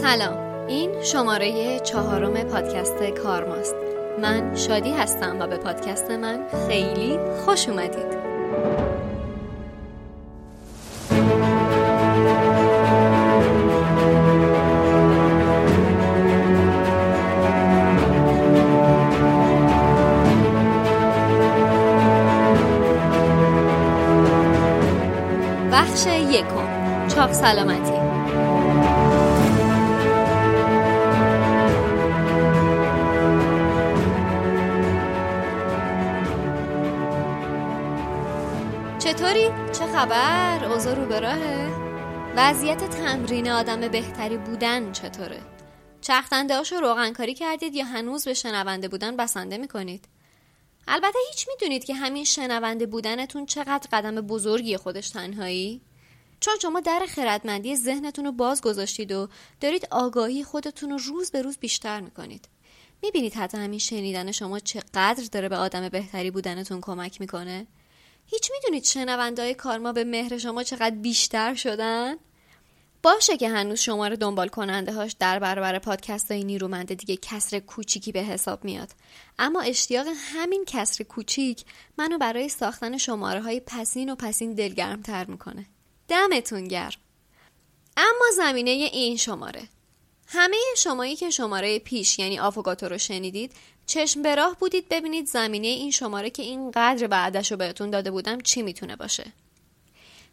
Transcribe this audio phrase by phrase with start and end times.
[0.00, 0.66] سلام.
[0.68, 3.74] این شماره چهارم پادکست کارماست
[4.22, 8.20] من شادی هستم و به پادکست من خیلی خوش اومدید.
[25.72, 27.08] بخش یکم.
[27.08, 27.99] چاق سلامتی.
[40.00, 41.70] خبر؟ اوضاع رو به؟
[42.36, 45.40] وضعیت تمرین آدم بهتری بودن چطوره؟
[46.00, 50.08] چختنده هاشو روغنکاری کردید یا هنوز به شنونده بودن بسنده می‌کنید؟
[50.88, 55.80] البته هیچ می‌دونید که همین شنونده بودنتون چقدر قدم بزرگی خودش تنهایی؟
[56.40, 59.28] چون شما در خردمندی ذهنتون رو باز گذاشتید و
[59.60, 62.48] دارید آگاهی خودتون رو روز به روز بیشتر می‌کنید.
[63.02, 67.66] می‌بینید حتی همین شنیدن شما چقدر داره به آدم بهتری بودنتون کمک می‌کنه؟
[68.30, 72.16] هیچ می‌دونید شنوندهای کارما به مهر شما چقدر بیشتر شدن؟
[73.02, 78.12] باشه که هنوز شماره دنبال کننده هاش در برابر پادکست های نیرومنده دیگه کسر کوچیکی
[78.12, 78.90] به حساب میاد.
[79.38, 81.64] اما اشتیاق همین کسر کوچیک
[81.98, 85.66] منو برای ساختن شماره های پسین و پسین دلگرم تر می‌کنه.
[86.08, 87.00] دمتون گرم.
[87.96, 89.62] اما زمینه این شماره.
[90.26, 93.52] همه شمایی که شماره پیش یعنی آفوگاتو رو شنیدید
[93.90, 98.40] چشم به راه بودید ببینید زمینه این شماره که اینقدر بعدش رو بهتون داده بودم
[98.40, 99.32] چی می‌تونه باشه.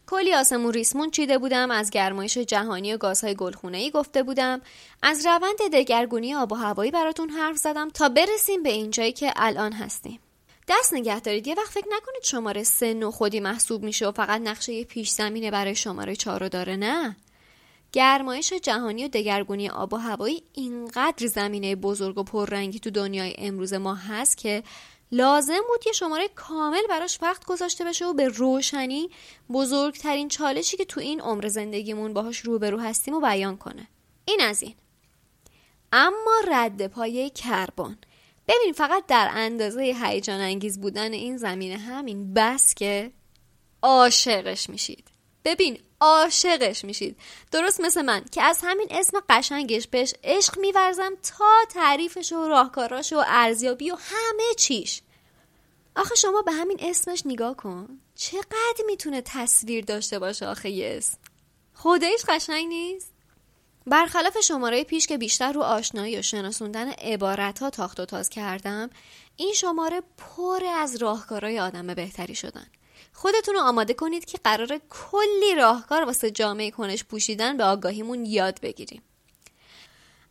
[0.08, 4.62] کلی آسمون ریسمون چیده بودم از گرمایش جهانی و گازهای گلخونه ای گفته بودم
[5.02, 9.74] از روند دگرگونی آب و هوایی براتون حرف زدم تا برسیم به اینجایی که الان
[9.74, 10.20] هستیم.
[10.68, 11.48] دست نگه دارید.
[11.48, 15.52] یه وقت فکر نکنید شماره سه نو خودی محسوب میشه و فقط نقشه پیش زمینه
[15.52, 17.16] برای شماره چهار رو داره نه؟
[17.98, 23.74] گرمایش جهانی و دگرگونی آب و هوایی اینقدر زمینه بزرگ و پررنگی تو دنیای امروز
[23.74, 24.64] ما هست که
[25.12, 29.10] لازم بود یه شماره کامل براش وقت گذاشته بشه و به روشنی
[29.54, 33.88] بزرگترین چالشی که تو این عمر زندگیمون باهاش روبرو هستیم و بیان کنه.
[34.26, 34.76] این از این.
[35.92, 37.98] اما رد پای کربن.
[38.48, 43.12] ببین فقط در اندازه هیجان انگیز بودن این زمینه همین بس که
[43.82, 45.08] عاشقش میشید.
[45.46, 47.18] ببین عاشقش میشید.
[47.52, 53.14] درست مثل من که از همین اسم قشنگش بهش عشق میورزم تا تعریفش و راهکاراش
[53.14, 55.02] و ارزیابی و همه چیش.
[55.96, 58.00] آخه شما به همین اسمش نگاه کن.
[58.16, 61.18] چقدر می‌تونه تصویر داشته باشه آخه یه اسم.
[61.74, 63.12] خودش قشنگ نیست؟
[63.88, 68.90] برخلاف شماره پیش که بیشتر رو آشنایی و شناسوندن عبارت ها تاخت و تاز کردم
[69.36, 72.68] این شماره پر از راهکارهای آدم بهتری شدن.
[73.20, 78.62] خودتون رو آماده کنید که قرار کلی راهکار واسه جامعه کنش پوشیدن به آگاهیمون یاد
[78.62, 79.02] بگیریم.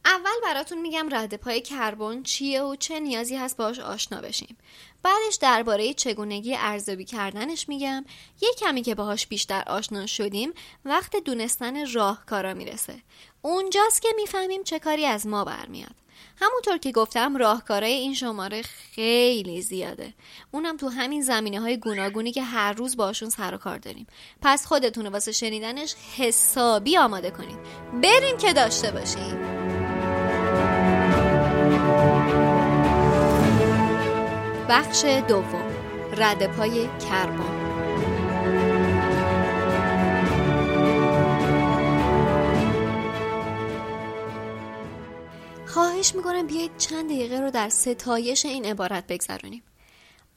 [0.05, 4.57] اول براتون میگم رد پای کربن چیه و چه نیازی هست باش آشنا بشیم.
[5.03, 8.05] بعدش درباره چگونگی ارزیابی کردنش میگم.
[8.41, 10.53] یه کمی که باهاش بیشتر آشنا شدیم
[10.85, 13.03] وقت دونستن راهکارا می‌رسه.
[13.43, 15.95] اونجاست که می‌فهمیم چه کاری از ما برمیاد.
[16.37, 20.15] همونطور که گفتم راهکارای این شماره خیلی زیاده.
[20.51, 24.07] اونم تو همین زمینه های گوناگونی که هر روز باشون سر و کار داریم.
[24.43, 27.59] پس خودتون واسه شنیدنش حسابی آماده کنید.
[28.03, 29.37] بریم که داشته باشیم.
[34.69, 35.73] بخش دوم.
[36.17, 37.56] رد پای کربن.
[45.77, 49.63] خواهش می‌کنم بیایید چند دقیقه رو در ستایش این عبارت بگذرونیم.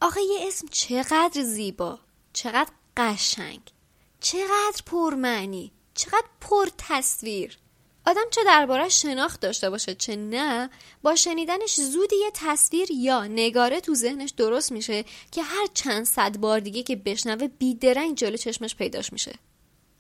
[0.01, 1.99] آخه یه اسم چقدر زیبا
[2.33, 3.59] چقدر قشنگ
[4.19, 7.57] چقدر پرمعنی چقدر پر تصویر
[8.05, 10.69] آدم چه دربارش شناخت داشته باشه چه نه
[11.01, 16.37] با شنیدنش زودی یه تصویر یا نگاره تو ذهنش درست میشه که هر چند صد
[16.37, 19.33] بار دیگه که بشنوه بیدرنگ جلو چشمش پیداش میشه.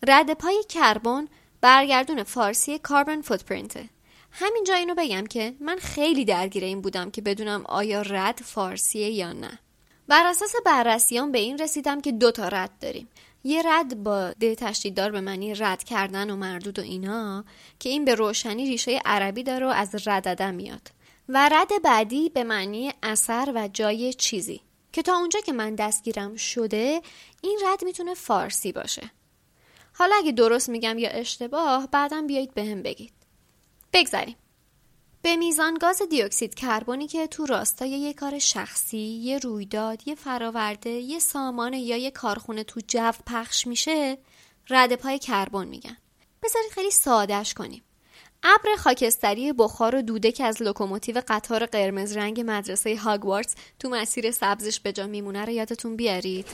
[0.07, 1.27] رد پای کربن
[1.61, 3.89] برگردون فارسی کاربن فوتپرینته
[4.31, 9.33] همینجا اینو بگم که من خیلی درگیر این بودم که بدونم آیا رد فارسیه یا
[9.33, 9.59] نه.
[10.07, 13.09] بر اساس بررسیان به این رسیدم که دو تا رد داریم.
[13.43, 17.45] یه رد با ده تشدیددار به معنی رد کردن و مردود و اینا
[17.79, 20.91] که این به روشنی ریشه عربی داره و از رددن میاد.
[21.29, 24.61] و رد بعدی به معنی اثر و جای چیزی.
[24.93, 27.01] که تا اونجا که من دستگیرم شده
[27.41, 29.11] این رد می‌تونه فارسی باشه.
[29.93, 33.18] حالا اگه درست میگم یا اشتباه بعدم بیایید بهم هم بگید.
[33.93, 34.35] بگذریم
[35.21, 40.89] به میزان گاز دیوکسید کربنی که تو راستای یه کار شخصی، یه رویداد، یه فراورده،
[40.89, 44.17] یه سامان یا یه کارخونه تو جو پخش میشه
[44.69, 45.97] رد پای کربن میگن.
[46.43, 47.83] بذارید خیلی سادهش کنیم.
[48.43, 54.31] ابر خاکستری بخار و دوده که از لوکوموتیو قطار قرمز رنگ مدرسه هاگوارتس تو مسیر
[54.31, 56.45] سبزش به جا میمونه رو یادتون بیارید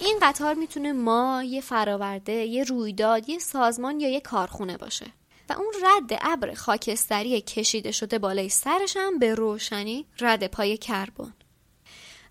[0.00, 5.06] این قطار می‌تونه ما یه فراورده یه رویداد یه سازمان یا یه کارخونه باشه
[5.48, 11.34] و اون رد ابر خاکستری کشیده شده بالای سرش هم به روشنی رد پای کربن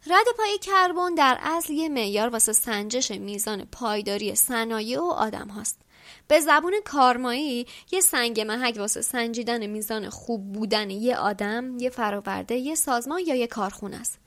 [0.08, 5.82] رد پای کربن در اصل یه معیار واسه سنجش میزان پایداری صنایع و آدم هاست.
[6.28, 12.56] به زبون کارمایی یه سنگ محک واسه سنجیدن میزان خوب بودن یه آدم، یه فراورده،
[12.56, 14.20] یه سازمان یا یه کارخونه است.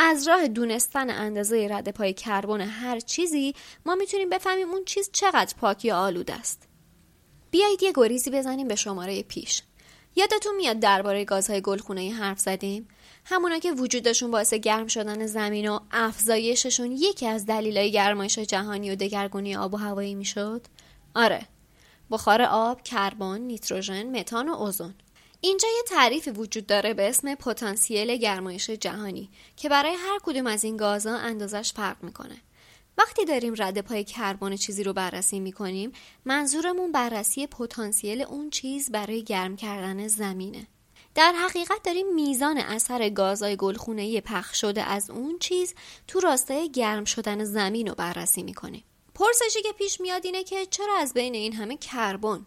[0.00, 3.54] از راه دونستن اندازه رد پای کربن هر چیزی
[3.86, 6.68] ما می‌تونیم بفهمیم اون چیز چقدر پاک یا آلود است.
[7.50, 9.62] بیایید یه گریزی بزنیم به شماره پیش.
[10.16, 12.88] یادتون میاد درباره گازهای گلخونه حرف زدیم؟
[13.24, 18.94] همونا که وجودشون باعث گرم شدن زمین و افزایششون یکی از دلایل گرمایش جهانی و
[18.94, 20.66] دگرگونی آب و هوایی می‌شد
[21.14, 21.46] آره
[22.10, 24.94] بخار آب کربن نیتروژن متان و اوزون
[25.40, 30.64] اینجا یه تعریفی وجود داره به اسم پتانسیل گرمایش جهانی که برای هر کدوم از
[30.64, 32.36] این گازها اندازش فرق می‌کنه.
[32.98, 35.92] وقتی داریم رد پای کربن چیزی رو بررسی می‌کنیم
[36.24, 40.66] منظورمون بررسی پتانسیل اون چیز برای گرم کردن زمینه.
[41.14, 45.74] در حقیقت داریم میزان اثر گازهای گلخونه پخش شده از اون چیز
[46.06, 48.84] تو راستای گرم شدن زمین رو بررسی می‌کنیم.
[49.14, 52.46] پرسشی که پیش میاد اینه که چرا از بین این همه کربن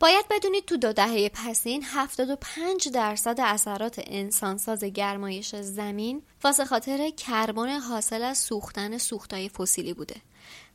[0.00, 7.68] باید بدونید تو دو دهه پسین 75 درصد اثرات انسانساز گرمایش زمین واسه خاطر کربن
[7.68, 10.16] حاصل از سوختن سوختای فسیلی بوده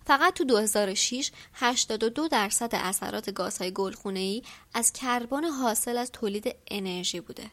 [0.05, 4.41] فقط تو 2006 82 درصد اثرات گازهای گلخونه‌ای
[4.73, 7.43] از کربن حاصل از تولید انرژی بوده.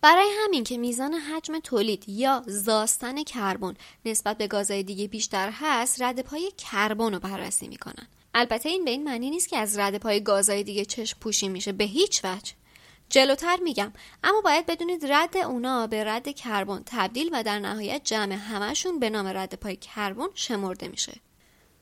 [0.00, 3.74] برای همین که میزان حجم تولید یا زاستن کربن
[4.04, 8.90] نسبت به گازهای دیگه بیشتر هست رد پای کربن رو بررسی می‌کنن البته این به
[8.90, 12.52] این معنی نیست که از رد پای گازهای دیگه چشم پوشی میشه به هیچ وجه.
[13.08, 13.92] جلوتر میگم.
[14.24, 19.10] اما باید بدونید رد اونا به رد کربن تبدیل و در نهایت جمع همشون به
[19.10, 21.12] نام رد پای کربن شمرده میشه.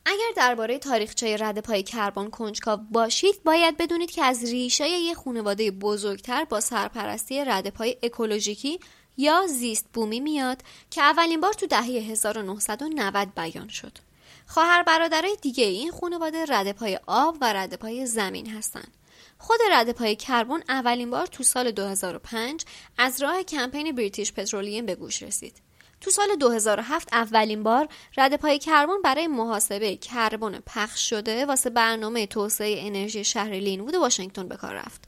[0.06, 5.70] اگر درباره تاریخچه رد پای کربن کنجکاو باشید باید بدونید که از ریشه یه خانواده
[5.70, 8.80] بزرگتر با سرپرستی رد پای اکولوژیکی
[9.16, 14.11] یا زیست بومی میاد که اولین بار تو دهه 1990 بیان شد.
[14.46, 18.96] خواهر برادرای دیگه این خانواده رد پای آب و رد پای زمین هستند.
[19.38, 22.64] خود رد پای کربن اولین بار تو سال 2005
[22.98, 25.62] از راه کمپین بریتیش پترولیم به گوش رسید.
[26.00, 32.26] تو سال 2007 اولین بار رد پای کربن برای محاسبه کربن پخش شده واسه برنامه
[32.26, 35.04] توسعه انرژی شهر لینوود واشنگتن به کار رفت.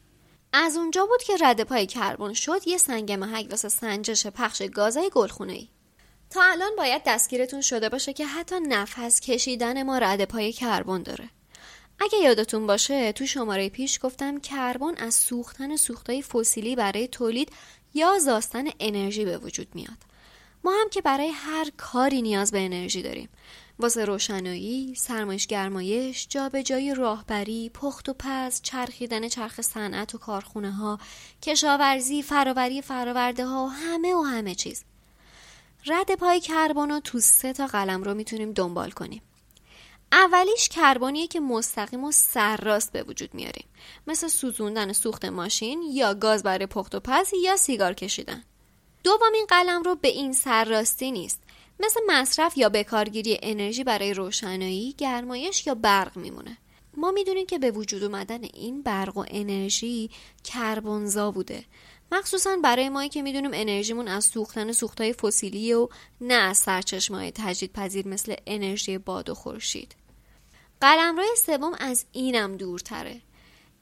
[0.53, 5.11] از اونجا بود که رد پای کربن شد یه سنگ محک واسه سنجش پخش گازهای
[5.11, 5.69] گلخونه ای.
[6.35, 11.29] تا الان باید دستگیرتون شده باشه که حتی نفس کشیدن ما رد پای کربن داره.
[12.01, 17.53] اگه یادتون باشه تو شماره پیش گفتم کربن از سوختن سوختهای فسیلی برای تولید
[17.95, 19.99] یا زاستن انرژی به وجود میاد.
[20.65, 23.29] ما هم که برای هر کاری نیاز به انرژی داریم
[23.79, 30.99] واسه روشنایی، سرمایش گرمایش، جابجایی راهبری، پخت و پز، چرخیدن چرخ صنعت و کارخونه ها،
[31.43, 34.85] کشاورزی، فراوری فراورده ها و همه و همه چیز.
[35.87, 39.23] رد پای کربن رو تو سه تا قلم رو می‌تونیم دنبال کنیم.
[40.13, 43.67] اولیش کربنیه که مستقیم و سرراست به وجود میاریم
[44.07, 48.45] مثل سوزوندن سوخت ماشین یا گاز برای پخت و پز یا سیگار کشیدن
[49.05, 51.43] دومین قلم رو به این سرراستی نیست
[51.81, 56.59] مثل مصرف یا بکارگیری انرژی برای روشنایی، گرمایش یا برق میمونه.
[56.97, 60.11] ما می‌دونیم که به وجود اومدن این برق و انرژی
[60.45, 61.65] کربنزا بوده.
[62.13, 65.89] مخصوصا برای مایی که می‌دونیم انرژیمون از سوختن سوختهای فسیلی و
[66.21, 69.95] نه از سرچشمه تجدید پذیر مثل انرژی باد و خورشید.
[70.81, 73.21] قلمرو سوم از اینم دورتره.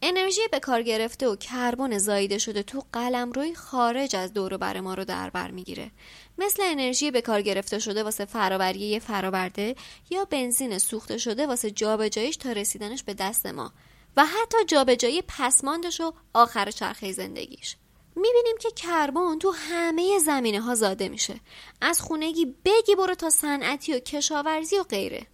[0.02, 4.95] انرژی به کار گرفته و کربن زایده شده تو قلمروی خارج از دور بر ما
[4.95, 5.91] رو در بر می‌گیره
[6.38, 9.76] مثل انرژی به کار گرفته شده واسه فراوری فراورده
[10.11, 13.73] یا بنزین سوخته شده واسه جابجاییش تا رسیدنش به دست ما
[14.17, 17.76] و حتی جابجایی پسماندش و آخر چرخه زندگیش
[18.16, 21.40] می‌بینیم که کربن تو همه زمینه ها زاده میشه.
[21.81, 25.26] از خونگی بگی برو تا صنعتی و کشاورزی و غیره.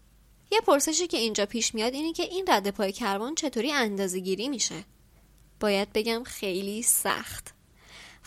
[0.53, 4.49] یه پرسشی که اینجا پیش میاد اینه که این رد پای کربن چطوری اندازه گیری
[4.49, 4.85] میشه؟
[5.61, 7.58] باید بگم خیلی سخت.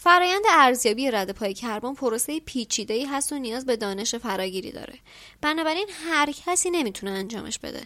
[0.03, 4.93] فرایند ارزیابی رد پای کربن پروسه پیچیده ای هست و نیاز به دانش فراگیری داره.
[5.41, 7.81] بنابراین هر کسی نمی‌تونه انجامش بده.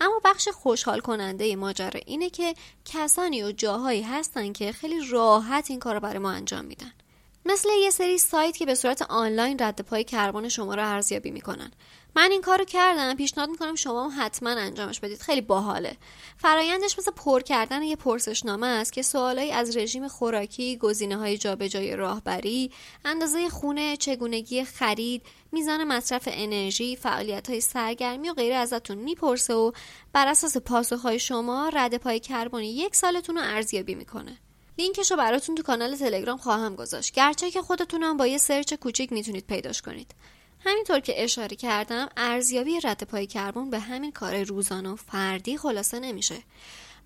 [0.00, 5.80] اما بخش خوشحال کننده ماجرا اینه که کسانی و جاهایی هستن که خیلی راحت این
[5.80, 6.92] کار رو برای ما انجام میدن.
[7.44, 11.72] مثل یه سری سایت که به صورت آنلاین رد پای کربن شما رو ارزیابی می‌کنن.
[12.16, 15.20] من این کارو کردم پیشنهاد می‌کنم شما هم حتما انجامش بدید.
[15.20, 15.96] خیلی باحاله.
[16.36, 21.96] فرایندش مثل پر کردن یه پرسشنامه است که سوالایی از رژیم خوراکی گزینه های جابجایی
[21.96, 22.70] راهبری
[23.04, 29.72] اندازه خونه چگونگی خرید میزان مصرف انرژی فعالیت های سرگرمی و غیره ازتون می‌پرسه و
[30.12, 34.38] بر اساس پاسخهای شما رد پای کربن یک سالتون رو ارزیابی می‌کنه.
[34.78, 37.14] لینکش رو براتون تو کانال تلگرام خواهم گذاشت.
[37.14, 40.14] گرچه که خودتونم با یه سرچ کوچیک می‌تونید پیداش کنید.
[40.64, 46.00] همینطور که اشاره کردم ارزیابی رد پای کربن به همین کار روزانه و فردی خلاصه
[46.00, 46.36] نمیشه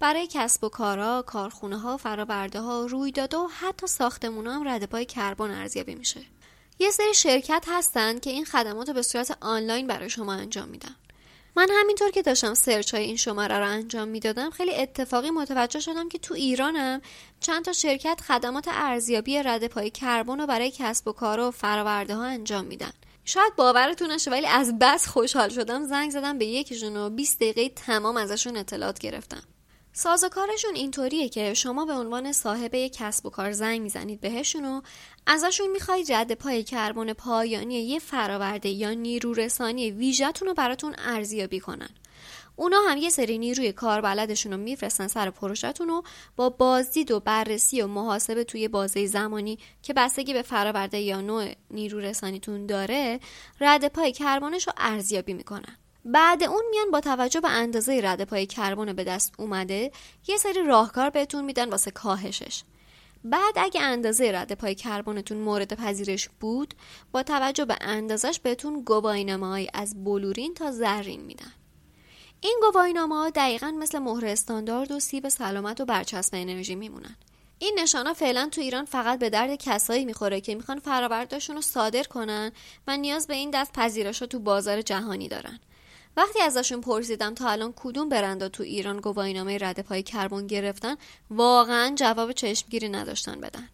[0.00, 5.04] برای کسب و کارا، کارخونه ها، فرآورده ها، رویداد و حتی ساختمون هم رد پای
[5.04, 6.20] کربن ارزیابی میشه.
[6.78, 10.94] یه سری شرکت هستن که این خدمات رو به صورت آنلاین برای شما انجام میدن.
[11.56, 16.08] من همینطور که داشتم سرچ های این شماره رو انجام می‌دادم خیلی اتفاقی متوجه شدم
[16.08, 17.00] که تو ایرانم
[17.40, 22.14] چند تا شرکت خدمات ارزیابی رد پای کربن رو برای کسب و کار و فراورده
[22.14, 22.92] ها انجام میدن.
[23.24, 27.68] شاید باورتون نشه ولی از بس خوشحال شدم زنگ زدم به یکیشون و 20 دقیقه
[27.68, 29.42] تمام ازشون اطلاعات گرفتم.
[29.92, 34.80] سازوکارشون اینطوریه که شما به عنوان صاحب یک کسب و کار زنگ می‌زنید بهشون و
[35.26, 41.60] ازشون می‌خواید رد پای کربن پایانی یه فراورده یا نیرو رسانی ویژتون رو براتون ارزیابی
[41.60, 41.90] کنن.
[42.56, 46.02] اونا هم یه سری نیروی کاربلدشون رو میفرستن سر پروژهتون رو
[46.36, 51.52] با بازدید و بررسی و محاسبه توی بازه زمانی که بستگی به فراورده یا نوع
[51.70, 53.20] نیرو رسانیتون داره
[53.60, 55.76] رد پای کربنش رو ارزیابی می‌کنن.
[56.04, 59.92] بعد اون میان با توجه به اندازه رد پای کربن به دست اومده
[60.28, 62.62] یه سری راهکار بهتون میدن واسه کاهشش.
[63.24, 66.74] بعد اگه اندازه رد پای کربنتون مورد پذیرش بود
[67.12, 71.52] با توجه به اندازش بهتون گواهینامه‌ای از بلورین تا زرین میدن.
[72.44, 77.16] این گواهینامه ها دقیقا مثل مهر استاندارد و سیب سلامت و برچسب انرژی میمونن.
[77.58, 82.02] این نشانه فعلا تو ایران فقط به درد کسایی می‌خوره که می‌خوان فرآوردهاشون رو صادر
[82.02, 82.52] کنن
[82.86, 85.60] و نیاز به این دست پذیرش تو بازار جهانی دارن.
[86.16, 90.96] وقتی ازشون پرسیدم تا الان کدوم برندا تو ایران گواهینامه رد پای کربن گرفتن
[91.30, 93.68] واقعا جواب چشمگیری نداشتن بدن.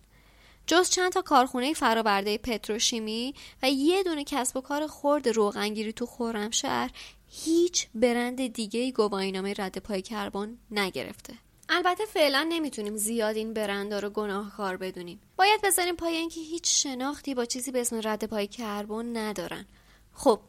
[0.67, 6.07] جز چند تا کارخونه فرآورده پتروشیمی و یه دونه کسب و کار خرد روغنگیری تو
[6.07, 6.91] خرمشهر
[7.33, 11.35] هیچ برند دیگه گواهینامه رد پای کربن نگرفته.
[11.69, 15.21] البته فعلا نمی‌تونیم زیاد این برندها رو گناهکار بدونیم.
[15.37, 19.67] باید بذاریم پای اینکه هیچ شناختی با چیزی به اسم رد پای کربن ندارن.
[20.15, 20.41] خب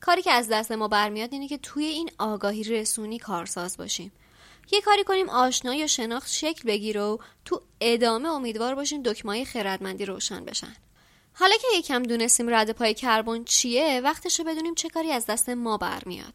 [0.00, 4.12] کاری که از دست ما برمیاد اینه که توی این آگاهی رسونی کارساز باشیم.
[4.72, 10.04] یه کاری کنیم آشنایی و شناخت شکل بگیره و تو ادامه امیدوار باشیم دکمای خردمندی
[10.04, 10.76] روشن بشن.
[11.34, 15.76] حالا که یکم دونستیم رد پای کربن چیه وقتشه بدونیم چه کاری از دست ما
[15.76, 16.34] برمیاد.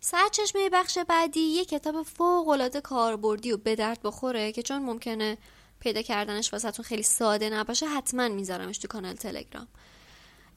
[0.00, 5.38] سرچشمه بخش بعدی یه کتاب فوق العاده کاربردی و به درد بخوره که چون ممکنه
[5.80, 9.68] پیدا کردنش واسهتون خیلی ساده نباشه حتما میذارمش تو کانال تلگرام.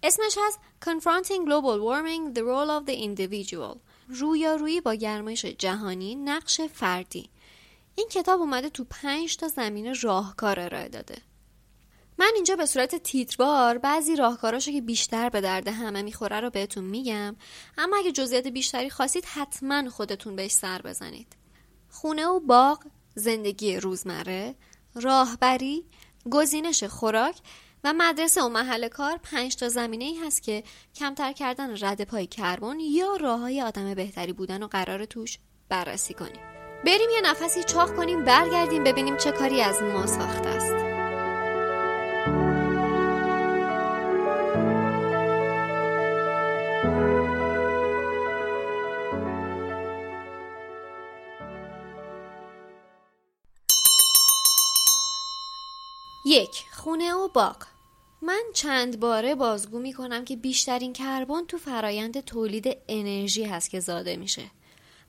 [0.03, 3.77] اسمش هست Confronting Global Warming The Role of the Individual.
[4.09, 7.29] رویارویی با گرمایش جهانی نقش فردی.
[7.95, 11.15] این کتاب اومده تو پنج تا زمینه راهکار ارائه داده.
[12.17, 16.83] من اینجا به صورت تیتروار بعضی راهکاراشو که بیشتر به درد همه می‌خوره رو بهتون
[16.83, 17.35] میگم.
[17.77, 21.35] اما اگه جزئیات بیشتری خواستید حتما خودتون بهش سر بزنید.
[21.89, 22.83] خونه و باغ
[23.15, 24.55] زندگی روزمره
[24.95, 25.85] راهبری
[26.31, 27.35] گزینش خوراک
[27.83, 30.63] و مدرسه و محل کار پنج تا زمینه ای هست که
[30.95, 36.13] کمتر کردن رد پای کربن یا راه های آدم بهتری بودن و قرار توش بررسی
[36.13, 36.41] کنیم.
[36.85, 40.84] بریم یه نفسی چاق کنیم برگردیم ببینیم چه کاری از ما ساخته است.
[56.27, 57.55] یک خونه و باغ.
[58.21, 63.79] من چند باره بازگو می کنم که بیشترین کربن تو فرایند تولید انرژی هست که
[63.79, 64.41] زاده میشه.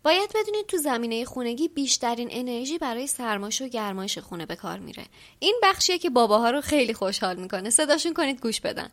[0.03, 5.07] باید بدونید تو زمینه خونگی بیشترین انرژی برای سرمایش و گرمایش خونه به کار میره.
[5.39, 7.71] این بخشیه که باباها رو خیلی خوشحال می‌کنه.
[7.71, 8.91] صداشون کنید گوش بدن.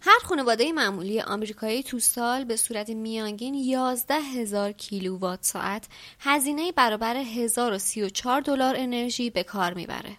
[0.00, 5.86] هر خانواده معمولی آمریکایی تو سال به صورت میانگین 11 هزار کیلووات ساعت
[6.20, 10.16] هزینه برابر 1034 دلار انرژی به کار می‌بره.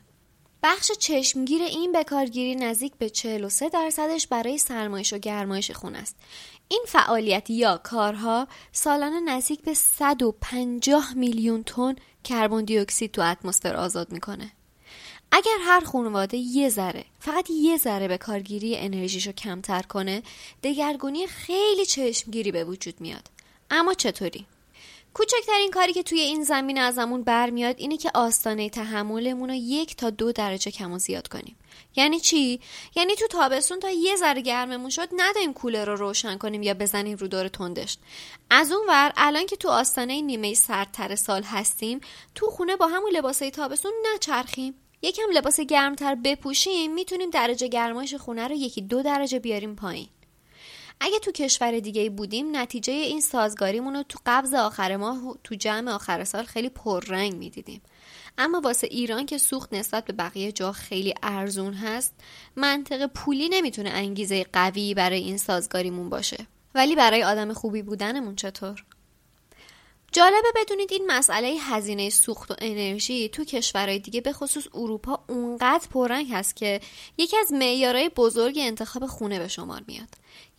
[0.63, 6.15] بخش چشمگیر این بکارگیری نزدیک به 43 درصدش برای سرمایش و گرمایش خونه است.
[6.67, 13.75] این فعالیت یا کارها سالانه نزدیک به 150 میلیون تن کربن دی اکسید تو اتمسفر
[13.75, 14.51] آزاد می‌کنه.
[15.31, 20.23] اگر هر خانواده یه ذره فقط یه ذره به کارگیری انرژیشو کمتر کنه
[20.63, 23.29] دگرگونی خیلی چشمگیری به وجود میاد
[23.71, 24.45] اما چطوری
[25.17, 30.09] کوچکترین کاری که توی این زمین ازمون برمیاد اینه که آستانه تحملمون رو یک تا
[30.09, 31.57] دو درجه کم و زیاد کنیم.
[31.95, 32.59] یعنی چی؟
[32.95, 37.17] یعنی تو تابستون تا یه ذره گرممون شد نداریم کولر رو روشن کنیم یا بزنیم
[37.17, 37.97] رو دور تندش
[38.49, 41.99] از اون ور الان که تو آستانه نیمه سردتر سال هستیم
[42.35, 44.75] تو خونه با همون لباسای تابستون نچرخیم.
[45.01, 50.07] یکم لباس گرمتر بپوشیم می‌تونیم درجه گرمایش خونه رو یکی دو درجه بیاریم پایین.
[50.99, 55.91] اگه تو کشور دیگه بودیم نتیجه این سازگاریمون رو تو قبض آخر ماه تو جمع
[55.91, 57.81] آخر سال خیلی پررنگ می‌دیدیم
[58.37, 62.13] اما واسه ایران که سوخت نسبت به بقیه جا خیلی ارزون هست
[62.55, 68.85] منطق پولی نمی‌تونه انگیزه قوی برای این سازگاریمون باشه ولی برای آدم خوبی بودنمون چطور؟
[70.11, 75.87] جالبه بدونید این مسئله هزینه سوخت و انرژی تو کشورهای دیگه به خصوص اروپا اونقدر
[75.87, 76.81] پررنگ هست که
[77.17, 80.07] یکی از معیارهای بزرگ انتخاب خونه به شمار میاد.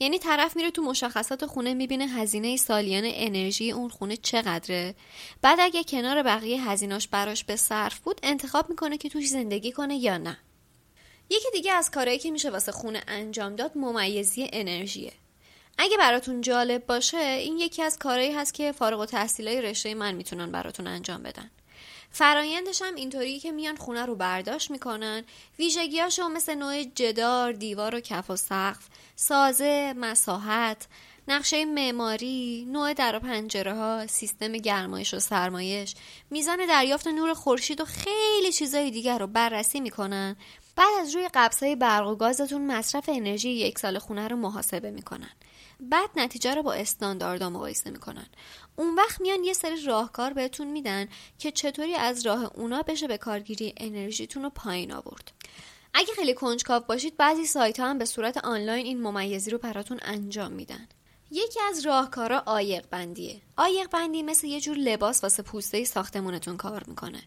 [0.00, 4.95] یعنی طرف میره تو مشخصات خونه می‌بینه هزینه سالیان انرژی اون خونه چقدره.
[5.43, 9.97] بعد اگه کنار بقیه هزیناش براش به صرف بود انتخاب می‌کنه که توش زندگی کنه
[9.97, 10.38] یا نه.
[11.31, 15.12] یکی دیگه از کارهایی که میشه واسه خونه انجام داد ممیزی انرژیه.
[15.78, 20.52] اگه براتون جالب باشه این یکی از کارهایی هست که فارغ های رشته من می‌تونن
[20.52, 21.50] براتون انجام بدن.
[22.11, 25.25] فرایندش هم اینطوری که میان خونه رو برداشت می‌کنن
[25.58, 30.87] ویژگیاشو مثل نوع جدار، دیوار و کف و سقف، سازه، مساحت،
[31.28, 35.94] نقشه معماری، نوع در و پنجره ها، سیستم گرمایش و سرمایش،
[36.30, 40.37] میزان دریافت نور خورشید و خیلی چیزای دیگر رو بررسی می‌کنن.
[40.76, 45.30] بعد از روی قبضای برق و گازتون مصرف انرژی یک سال خونه رو محاسبه می‌کنن.
[45.80, 48.26] بعد نتیجه رو با استانداردها مقایسه می‌کنن.
[48.76, 51.08] اون وقت میان یه سری راهکار بهتون میدن
[51.38, 55.32] که چطوری از راه اونا بشه به کارگیری انرژیتون رو پایین آورد.
[55.94, 59.99] اگه خیلی کنجکاو باشید بعضی سایت ها هم به صورت آنلاین این ممیزی رو براتون
[60.02, 60.88] انجام میدن.
[61.30, 66.85] یکی از راهکارا آیق بندیه آیق بندی مثل یه جور لباس واسه پوسته ساختمونتون کار
[66.87, 67.23] می‌کنه.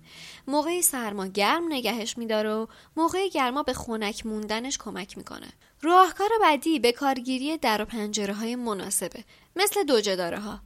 [0.48, 5.54] موقع سرما گرم نگهش میداره و موقع گرما به خنک موندنش کمک می‌کنه.
[5.84, 9.24] راهکار بعدی به کارگیری در و پنجره های مناسبه
[9.56, 10.60] مثل دو جداره ها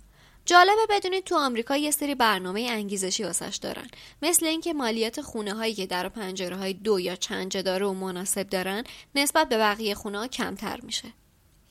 [0.45, 3.87] جالبه بدونید تو آمریکا یه سری برنامه انگیزشی واسش دارن.
[4.21, 7.93] مثل اینکه مالیات خونه هایی که در و پنجره های دو یا چند جداره و
[7.93, 8.83] مناسب دارن
[9.15, 11.13] نسبت به بقیه خونه ها کمتر میشه.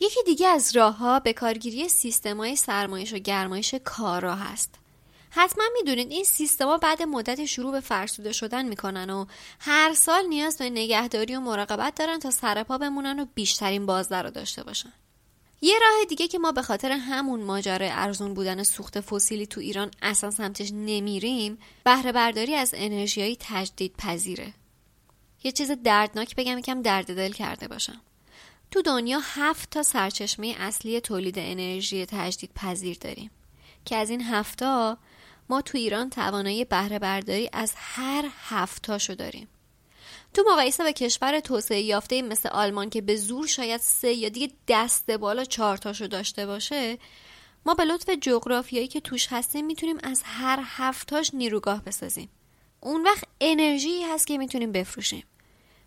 [0.00, 4.74] یکی دیگه از راه ها به کارگیری سیستم های سرمایش و گرمایش کارا هست.
[5.36, 9.26] حتما می‌دونید این سیستما بعد مدت شروع به فرسوده شدن می‌کنن و
[9.60, 14.30] هر سال نیاز به نگهداری و مراقبت دارن تا سرپا بمونن و بیشترین بازده رو
[14.30, 14.92] داشته باشن.
[15.60, 19.90] یه راه دیگه که ما به خاطر همون ماجرای ارزون بودن سوخت فسیلی تو ایران
[20.02, 24.52] اصلا سمتش نمیریم بهره برداری از انرژیایی تجدید پذیره
[25.44, 28.00] یه چیز دردناک بگم یکم درد دل کرده باشم.
[28.70, 33.30] تو دنیا هفت تا سرچشمه اصلی تولید انرژی تجدید پذیر داریم
[33.84, 34.98] که از این هفتا
[35.48, 39.48] ما تو ایران توانایی بهره برداری از هر هفتاشو داریم.
[40.34, 44.52] تو مقایسه به کشور توسعه یافته مثل آلمان که به زور شاید سه یا دیگه
[44.68, 46.98] دست بالا چهارتاشو داشته باشه
[47.66, 52.28] ما به لطف جغرافیایی که توش هستیم می‌تونیم از هر هفتاش نیروگاه بسازیم.
[52.80, 55.24] اون وقت انرژی هست که می‌تونیم بفروشیم.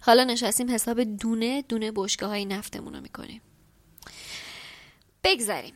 [0.02, 3.42] حالا نشستیم حساب دونه دونه بشگاه های نفتمون رو می‌کنیم.
[5.24, 5.74] بگذریم.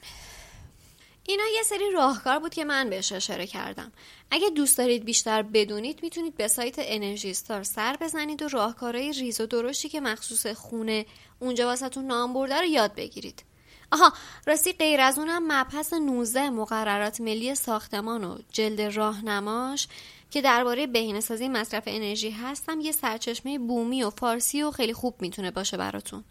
[1.32, 3.92] اینا یه سری راهکار بود که من بهش اشاره کردم.
[4.32, 9.42] اگه دوست دارید بیشتر بدونید می‌تونید به سایت انرژی ستار سر بزنید و راهکارهای ریز
[9.42, 11.06] و درشتی که مخصوص خونه
[11.40, 13.44] اونجا واسهتون نام برده رو یاد بگیرید.
[13.92, 14.14] آها
[14.46, 19.88] راستی غیر از اونم مبحث 19 مقررات ملی ساختمان و جلد راهنماش
[20.32, 25.52] که درباره بهینه‌سازی مصرف انرژی هستم یه سرچشمه بومی و فارسی و خیلی خوب می‌تونه
[25.52, 26.24] باشه براتون.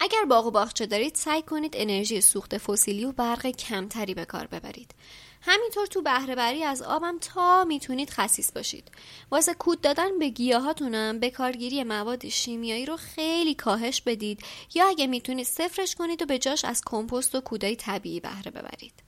[0.00, 4.46] اگر باغ و باغچه دارید سعی کنید انرژی سوخت فسیلی و برق کمتری به کار
[4.46, 4.94] ببرید.
[5.42, 8.90] همینطور تو بهره از آبم تا می‌تونید خصیص باشید.
[9.30, 14.40] واسه کود دادن به گیاهاتونم به کارگیری مواد شیمیایی رو خیلی کاهش بدید
[14.74, 19.02] یا اگه می‌تونید صفرش کنید و به جاش از کمپوست و کودای طبیعی بهره ببرید.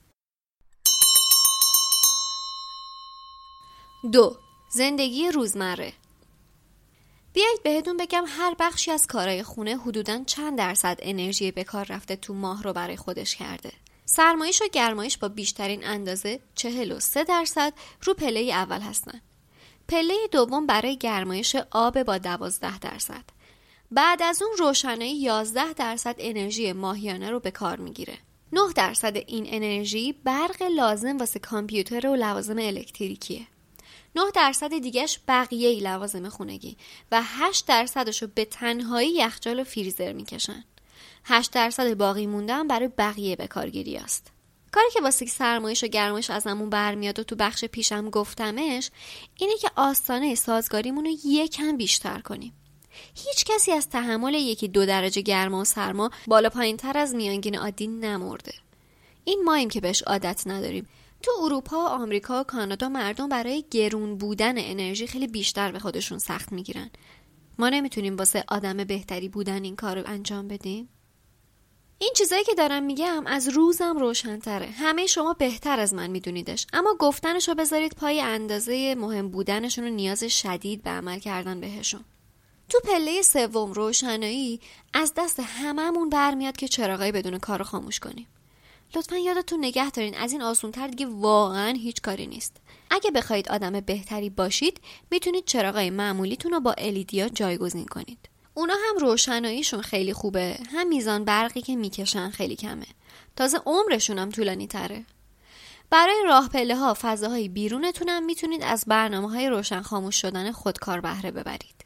[4.11, 4.37] دو
[4.69, 5.93] زندگی روزمره.
[7.33, 12.15] بیایید بهتون بگم هر بخشی از کارهای خونه حدودا چند درصد انرژی به کار رفته
[12.15, 13.71] تو ماه رو برای خودش کرده.
[14.05, 19.21] سرمایش و گرمایش با بیشترین اندازه 43 درصد رو پله اول هستن.
[19.87, 23.23] پله دوم برای گرمایش آب با 12 درصد.
[23.91, 28.17] بعد از اون روشنایی 11 درصد انرژی ماهیانه رو به کار می‌گیره.
[28.53, 33.47] 9 درصد این انرژی برق لازم واسه کامپیوتر و لوازم الکتریکیه.
[34.15, 36.77] 9 درصد دیگهش بقیه لوازم خونگی
[37.11, 40.63] و 8 درصدش رو به تنهایی یخچال و فریزر می‌کشن.
[41.25, 44.31] 8 درصد باقی موندن برای بقیه به کارگیری است.
[44.71, 48.89] کاری که واسه سرمایش و گرمایش ازمون برمیاد و تو بخش پیشم گفتمش
[49.37, 52.53] اینه که آستانه سازگاریمون رو یکم بیشتر کنیم.
[53.15, 57.57] هیچ کسی از تحمل یکی دو درجه گرما و سرما بالا پایین تر از میانگین
[57.57, 58.53] عادی نمرده.
[59.25, 60.87] این ماییم که بهش عادت نداریم.
[61.23, 66.89] تو اروپا آمریکا کانادا مردم برای گرون بودن انرژی خیلی بیشتر به خودشون سخت می‌گیرن.
[67.59, 70.89] ما نمی‌تونیم واسه آدم بهتری بودن این کار رو انجام بدیم.
[71.99, 74.65] این چیزایی که دارم میگم از روزم روشنتره.
[74.65, 76.67] همه شما بهتر از من میدونیدش.
[76.73, 82.05] اما گفتنش رو بذارید پای اندازه مهم بودنشون و نیاز شدید به عمل کردن بهشون.
[82.69, 84.59] تو پله سوم روشنایی
[84.93, 88.27] از دست هممون برمیاد که چراغای بدون کار خاموش کنیم.
[88.95, 92.57] لطفا یادتون نگه دارین از این آسونتر دیگه واقعا هیچ کاری نیست.
[92.91, 98.29] اگه بخواید آدم بهتری باشید می‌تونید چراغای معمولیتون رو با الیدیا جایگزین کنید.
[98.53, 100.57] اونا هم روشناییشون خیلی خوبه.
[100.71, 102.85] هم میزان برقی که می‌کشن خیلی کمه.
[103.35, 105.05] تازه عمرشون هم طولانی تره.
[105.89, 111.01] برای راه پله ها فضاهای بیرونتون هم می‌تونید از برنامه های روشن خاموش شدن خودکار
[111.01, 111.82] بهره ببرید.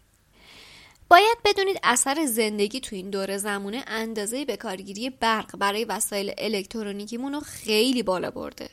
[1.09, 7.33] باید بدونید اثر زندگی تو این دور زمونه اندازه به کارگیری برق برای وسایل الکترونیکیمون
[7.33, 8.69] رو خیلی بالا برده.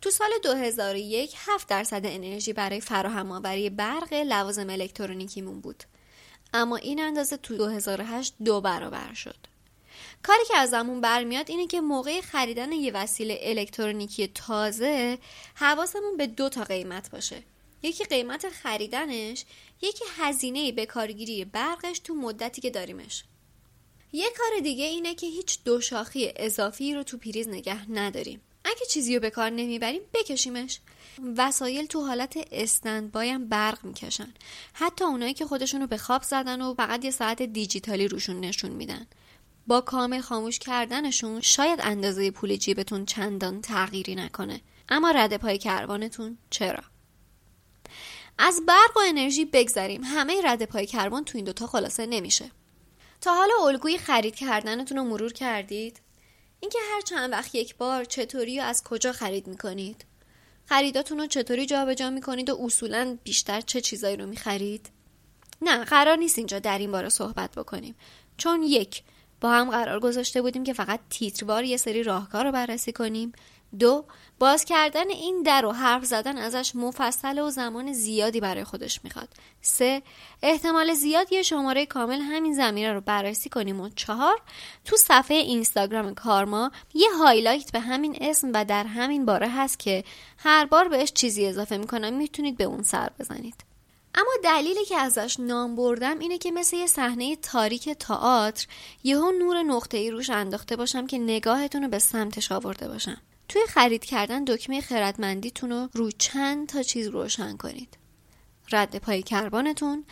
[0.00, 5.84] تو سال 2001 7 درصد انرژی برای فراهم آوری برق لوازم الکترونیکیمون بود.
[6.54, 9.36] اما این اندازه تو 2008 دو برابر شد.
[10.22, 15.18] کاری که ازمون برمیاد اینه که موقع خریدن یه وسیله الکترونیکی تازه
[15.54, 17.42] حواسمون به دو تا قیمت باشه.
[17.82, 19.44] یکی قیمت خریدنش
[19.82, 23.24] یکی هزینه به کارگیری برقش تو مدتی که داریمش.
[24.12, 28.40] یه کار دیگه اینه که هیچ دوشاخی اضافی رو تو پریز نگه نداریم.
[28.64, 30.80] اگه چیزی رو به کار نمی‌بریم بکشیمش.
[31.36, 34.34] وسایل تو حالت استندبای هم برق می‌کشن.
[34.72, 38.70] حتی اونایی که خودشون رو به خواب زدن و فقط یه ساعت دیجیتالی روشون نشون
[38.70, 39.06] میدن.
[39.66, 44.60] با کامل خاموش کردنشون شاید اندازه پول جیبتون چندان تغییری نکنه.
[44.88, 46.82] اما رده پای کروانتون چرا؟
[48.42, 50.04] از برق و انرژی بگذریم.
[50.04, 52.50] همه رده پای کربن تو این دوتا خلاصه نمیشه.
[53.20, 56.00] تا حالا الگوی خرید کردنتون رو مرور کردید؟
[56.60, 60.04] اینکه هر چند وقت یک بار چطوری و از کجا خرید می‌کنید؟
[60.66, 64.90] خریداتون رو چطوری جابجا می‌کنید و اصولا بیشتر چه چیزایی رو می‌خرید؟
[65.62, 67.94] نه قرار نیست اینجا در این باره صحبت بکنیم.
[68.36, 69.02] چون یک
[69.40, 73.32] با هم قرار گذاشته بودیم که فقط تیتروار یه سری راهکار رو بررسی کنیم.
[73.78, 74.04] دو
[74.40, 79.28] باز کردن این در و حرف زدن ازش مفصل و زمان زیادی برای خودش می‌خواد.
[79.62, 80.02] سه
[80.42, 84.40] احتمال زیاد یه شماره کامل همین زمینه رو بررسی کنیم و چهار
[84.84, 90.04] تو صفحه اینستاگرام کارما یه هایلایت به همین اسم و در همین باره هست که
[90.38, 93.64] هر بار بهش چیزی اضافه می‌کنم می‌تونید به اون سر بزنید.
[94.14, 98.66] اما دلیلی که ازش نام بردم اینه که مثل یه صحنه تاریک تئاتر
[99.04, 103.16] یهو نور نقطه‌ای روش انداخته باشم که نگاهتون رو به سمتش آورده باشم.
[103.50, 107.98] توی خرید کردن دکمه خردمندیتون رو رو چند تا چیز روشن کنید.
[108.72, 110.04] رد پای کربانتون،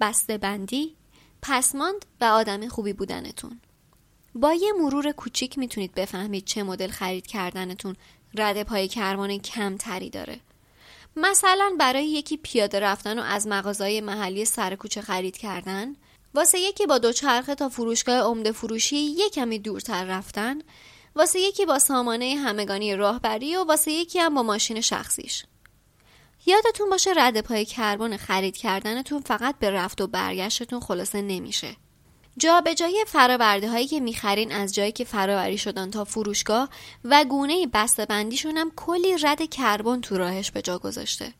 [0.00, 0.96] بسته بندی،
[1.42, 3.60] پسماند و آدم خوبی بودنتون.
[4.34, 7.96] با یه مرور کوچیک می‌تونید بفهمید چه مدل خرید کردنتون
[8.34, 10.40] رد پای کربن کمتری داره.
[11.16, 15.96] مثلا برای یکی پیاده رفتن و از مغازهای محلی سر کوچه خرید کردن،
[16.34, 20.58] واسه یکی با دوچرخه تا فروشگاه عمده فروشی یه کمی دورتر رفتن
[21.16, 25.44] واسه یکی با سامانه همگانی راهبری و واسه یکی هم با ماشین شخصیش.
[26.46, 31.76] یادتون باشه رد پای کربن خرید کردنتون فقط به رفت و برگشتتون خلاصه نمیشه.
[32.36, 36.68] جا به جای فراورده هایی که می‌خرین از جایی که فراوری شدن تا فروشگاه
[37.04, 41.32] و گونه بسته بندیشون هم کلی رد کربن تو راهش به جا گذاشته.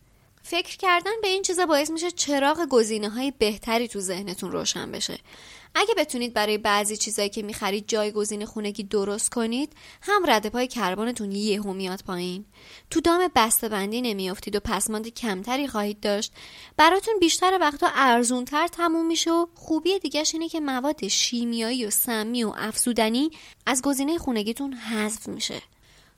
[0.43, 5.19] فکر کردن به این چیزا باعث میشه چراغ گزینه های بهتری تو ذهنتون روشن بشه.
[5.75, 11.33] اگه بتونید برای بعضی چیزایی که می‌خرید جایگزین خونگی درست کنید هم رده پای کربنتون
[11.33, 12.45] یهو میاد پایین.
[12.91, 16.33] تو دام بسته بندی نمیافتید و پسماند کمتری خواهید داشت.
[16.77, 22.45] براتون بیشتر وقتا ارزونتر تموم میشه و خوبی دیگهش اینه که مواد شیمیایی و سمی
[22.45, 23.31] و افزودنی
[23.67, 25.63] از گزینه خونگیتون حذف میشه.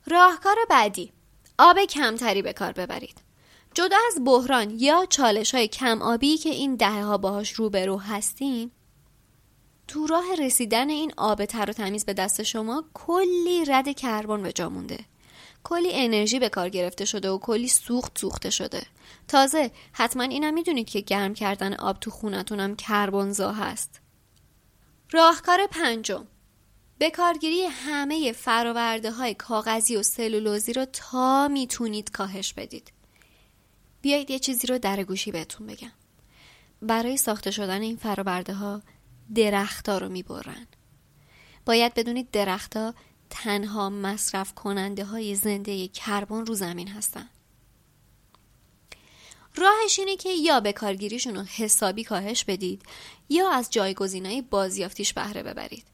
[0.07, 1.11] راهکار بعدی
[1.57, 3.25] آب کمتری به کار ببرید.
[3.73, 8.71] جدا از بحران یا چالش های کم آبی که این دهه ها باهاش روبرو هستیم
[9.87, 14.51] تو راه رسیدن این آب تر و تمیز به دست شما کلی رد کربن به
[14.51, 14.99] جا مونده.
[15.63, 18.83] کلی انرژی به کار گرفته شده و کلی سوخت سوخته شده.
[19.27, 24.01] تازه حتما اینم می‌دونید که گرم کردن آب تو خونتونم کربنزا هست.
[25.11, 26.27] راهکار پنجم.
[26.97, 32.91] به کارگیری همه فراورده های کاغذی و سلولوزی رو تا می‌تونید کاهش بدید.
[34.01, 35.91] بیایید یه چیزی رو در گوشی بهتون بگم.
[36.81, 38.81] برای ساخته شدن این فراورده ها
[39.35, 40.67] درختها رو می‌برن.
[41.65, 42.93] باید بدونید درختها
[43.29, 47.29] تنها مصرف کننده های زنده کربن رو زمین هستن.
[49.55, 52.81] راهش اینه که یا به کارگیریشون رو حسابی کاهش بدید
[53.29, 55.85] یا از جایگزینای بازیافتیش بهره ببرید.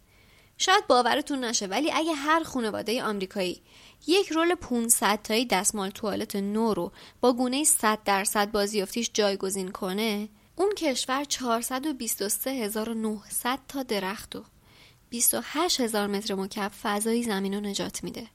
[0.58, 3.62] شاید باورتون نشه ولی اگه هر خانواده آمریکایی
[4.08, 6.92] یک رول 500 تایی دستمال توالت نو رو
[7.22, 10.30] با گونه 100 درصد بازیافتیش جایگزین کنه
[10.62, 14.44] اون کشور 423900 تا درخت و
[15.10, 18.28] 28000 متر مکعب فضای زمین رو نجات میده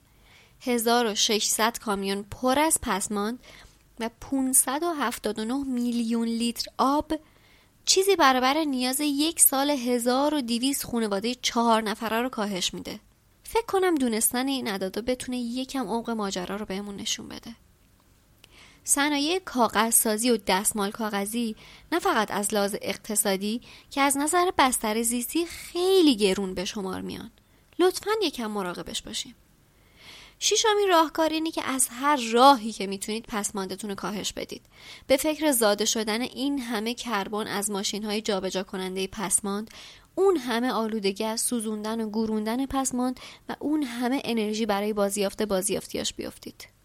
[0.61, 3.39] 1600 کامیون پر از پسماند
[3.99, 7.13] و 579 میلیون لیتر آب
[7.85, 12.99] چیزی برابر نیاز یک سال 1200 خانواده چهار نفره رو کاهش میده.
[13.43, 17.55] فکر کنم دونستن این عددا بتونه یکم عمق ماجرا رو بهمون نشون بده.
[18.89, 21.55] صنایع کاغذ سازی و دستمال کاغذی
[21.91, 27.31] نه فقط از لحاظ اقتصادی که از نظر بستر زیستی خیلی گرون به شمار میان.
[27.79, 29.35] لطفا یکم مراقبش باشیم.
[30.39, 34.61] شیشمین راهکار اینه که از هر راهی که می‌تونید پسماندتون رو کاهش بدید
[35.07, 39.71] به فکر زاده شدن این همه کربن از ماشین های جابجا کننده پسماند
[40.15, 43.19] اون همه آلودگی از سوزوندن و گوروندن پسماند
[43.49, 46.76] و اون همه انرژی برای بازیافت بازیافتیاش بیافتید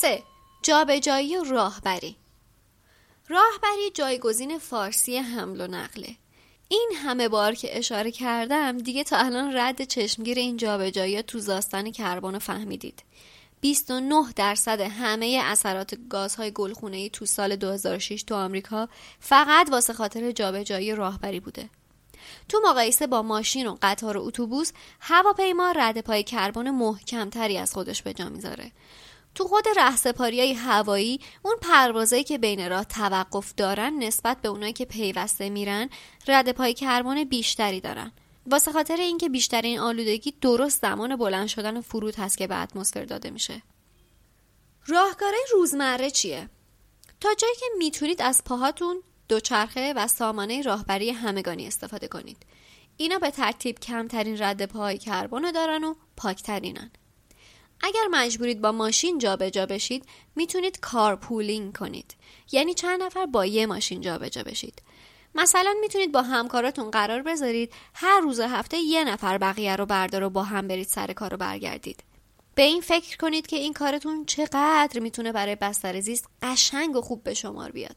[0.00, 0.22] 3.
[0.62, 2.16] جابجایی و راهبری
[3.28, 6.16] راهبری جایگزین فارسی حمل و نقله
[6.68, 11.90] این همه بار که اشاره کردم دیگه تا الان رد چشمگیر این جابجایی تو زاستن
[11.90, 13.02] کربن فهمیدید
[13.60, 18.88] 29 درصد همه اثرات گازهای گلخونه تو سال 2006 تو آمریکا
[19.20, 21.68] فقط واسه خاطر جابجایی راهبری بوده.
[22.48, 28.02] تو مقایسه با ماشین و قطار و اتوبوس هواپیما رد پای کربن محکمتری از خودش
[28.02, 28.72] به جا می‌ذاره
[29.34, 34.72] تو خود رهسپاری های هوایی اون پروازایی که بین راه توقف دارن نسبت به اونایی
[34.72, 35.90] که پیوسته میرن
[36.28, 38.12] رد پای کربن بیشتری دارن.
[38.46, 43.30] واسه خاطر اینکه بیشترین آلودگی درست زمان بلند شدن فرود هست که به اتمسفر داده
[43.30, 43.62] میشه.
[44.86, 46.48] راهکارهای روزمره چیه؟
[47.20, 52.36] تا جایی که می‌تونید از پاهاتون دوچرخه و سامانه راهبری همگانی استفاده کنید.
[52.96, 56.90] اینا به ترتیب کمترین رد پای کربن دارن و پاکترینن.
[57.86, 60.04] اگر مجبورید با ماشین جابجا جا بشید
[60.36, 62.14] می‌تونید کارپولینگ کنید.
[62.52, 64.82] یعنی چند نفر با یه ماشین جابجا جا بشید.
[65.34, 70.30] مثلا می‌تونید با همکاراتون قرار بذارید هر روز هفته یه نفر بقیه رو بردار و
[70.30, 72.04] با هم برید سر کار رو برگردید.
[72.54, 77.22] به این فکر کنید که این کارتون چقدر می‌تونه برای بستر زیست قشنگ و خوب
[77.22, 77.96] به شمار بیاد.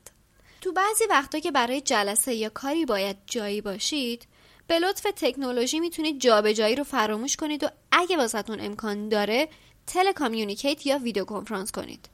[0.62, 4.28] تو بعضی وقتا که برای جلسه یا کاری باید جایی باشید
[4.67, 9.50] به لطف تکنولوژی می‌تونید جابجایی رو فراموش کنید و اگه واسهتون امکان داره
[9.88, 12.10] تلکامیونیکیت یا ویدیو کنفرانس کنید.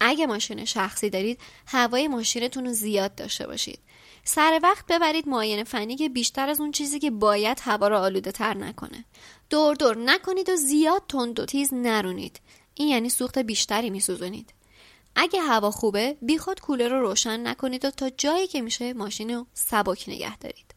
[0.00, 3.78] اگه ماشین شخصی دارید هوای ماشینتون رو زیاد داشته باشید.
[4.24, 8.32] سر وقت ببرید معاینه فنی که بیشتر از اون چیزی که باید هوا رو آلوده
[8.32, 9.04] تر نکنه.
[9.50, 12.40] دور دور نکنید و زیاد تند و تیز نرونید.
[12.74, 14.54] این یعنی سوخت بیشتری میسوزونید.
[15.16, 19.46] اگه هوا خوبه بیخود کولر رو روشن نکنید و تا جایی که میشه ماشین رو
[19.54, 20.74] سبک نگه دارید.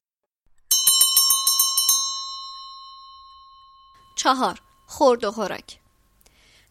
[4.16, 4.62] چهار
[4.94, 5.80] خورد و خوراک.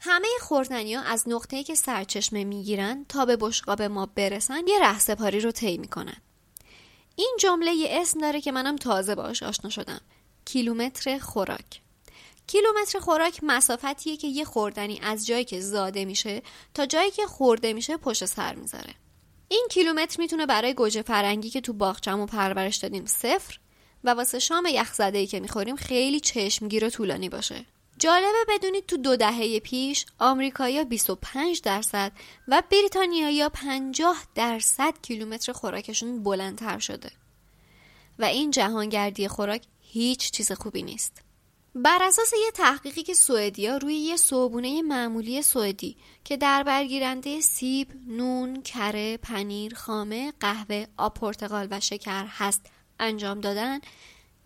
[0.01, 5.41] همه خوردنی ها از نقطه‌ای که سرچشمه می‌گیرن تا به بشقاب ما برسن یه رهسپاری
[5.41, 6.17] رو طی می‌کنن.
[7.17, 10.01] این جمله یه اسم داره که منم تازه باش آشنا شدم.
[10.45, 11.81] کیلومتر خوراک.
[12.47, 16.43] کیلومتر خوراک مسافتیه که یه خوردنی از جایی که زاده میشه
[16.75, 18.95] تا جایی که خورده میشه پشت سر می‌ذاره.
[19.49, 23.59] این کیلومتر می‌تونه برای گوجه فرنگی که تو باغچه‌مون پرورش دادیم صفر
[24.05, 27.65] و واسه شام یخزده ای که می‌خوریم خیلی چشمگیر و طولانی باشه.
[28.03, 32.13] جالبه بدونید تو دو دهه پیش آمریکایا 25 درصد
[32.49, 37.11] و بریتانیایا 50 درصد کیلومتر خوراکشون بلندتر شده.
[38.19, 41.23] و این جهانگردی خوراک هیچ چیز خوبی نیست.
[41.75, 47.89] بر اساس یه تحقیقی که سوئدیا روی یه صوبونه معمولی سوئدی که در برگیرنده سیب،
[48.07, 52.67] نون، کره، پنیر، خامه، قهوه، آب پرتقال و شکر هست
[52.99, 53.81] انجام دادن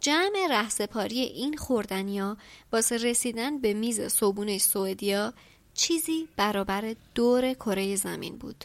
[0.06, 2.36] جمع رهسپاری این خوردنیا
[2.72, 5.34] واسه رسیدن به میز صبونه سوئدیا
[5.74, 8.64] چیزی برابر دور کره زمین بود.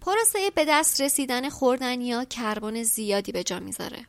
[0.00, 4.06] پروسه به دست رسیدن خوردنیا کربن زیادی به جا می‌ذاره.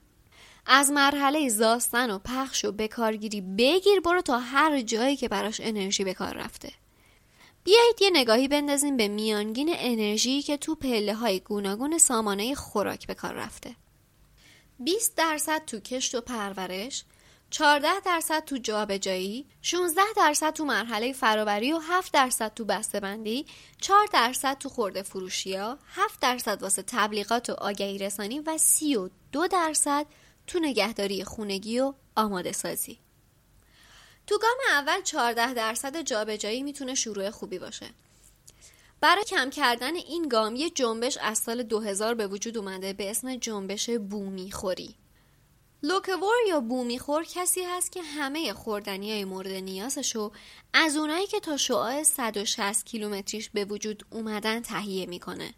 [0.65, 6.03] از مرحله زاستن و پخش و بکارگیری بگیر برو تا هر جایی که براش انرژی
[6.03, 6.71] به کار رفته.
[7.63, 13.13] بیایید یه نگاهی بندازیم به میانگین انرژی که تو پله های گوناگون سامانه خوراک به
[13.13, 13.75] کار رفته.
[14.79, 17.03] 20 درصد تو کشت و پرورش
[17.49, 23.45] 14 درصد تو جابجایی 16 درصد تو مرحله فراوری و 7 درصد تو بندی
[23.81, 29.47] 4 درصد تو خورده فروشی ها 7 درصد واسه تبلیغات و آگهی رسانی و 32
[29.47, 30.05] درصد
[30.47, 32.99] تو نگهداری خونگی و آماده سازی.
[34.27, 37.85] تو گام اول 14 درصد جابجایی می‌تونه شروع خوبی باشه.
[39.01, 43.35] برای کم کردن این گام یه جنبش از سال 2000 به وجود اومده به اسم
[43.35, 44.95] جنبش بومی خوری
[45.83, 50.31] لوکوور یا بومیخور کسی هست که همه خوردنی های مورد نیازشو
[50.73, 55.53] از اونایی که تا شعاع 160 کیلومتریش به وجود اومدن تهیه می‌کنه.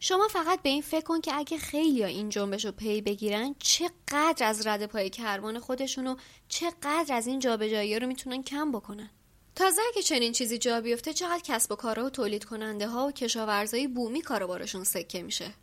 [0.00, 3.54] شما فقط به این فکر کن که اگه خیلی ها این جنبش رو پی بگیرن
[3.58, 6.16] چقدر از رد پای کربن خودشون و
[6.48, 9.10] چقدر از این جابجایی رو می‌تونن کم بکنن.
[9.56, 13.12] تازه اگه چنین چیزی جا بیفته چقدر کسب و کارها و تولید کننده ها و
[13.12, 15.54] کشاورزای بومی کاروبارشون سکه میشه.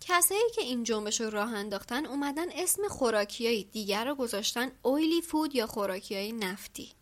[0.00, 5.54] کسایی که این جنبش رو راه انداختن اومدن اسم خوراکیایی دیگر رو گذاشتن اویلی فود
[5.54, 6.92] یا خوراکیای نفتی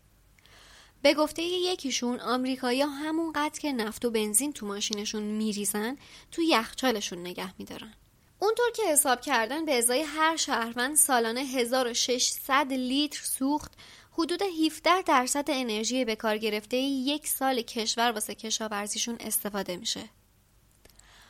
[1.01, 5.97] به گفته یکیشون آمریکایی همون قدر که نفت و بنزین تو ماشینشون میریزن
[6.31, 7.93] تو یخچالشون نگه میدارن
[8.39, 13.71] اونطور که حساب کردن به ازای هر شهروند سالانه 1600 لیتر سوخت
[14.17, 20.09] حدود 17 درصد انرژی به کار گرفته یک سال کشور واسه کشاورزیشون استفاده میشه.